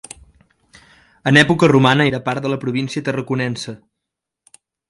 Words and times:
En 1.33 1.37
època 1.43 1.69
romana 1.73 2.09
era 2.13 2.21
part 2.31 2.47
de 2.47 2.53
la 2.55 2.61
província 2.67 3.07
Tarraconense. 3.11 3.77